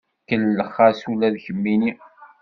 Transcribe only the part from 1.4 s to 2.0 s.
kemmini.